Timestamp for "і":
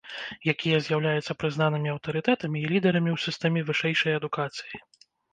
2.61-2.71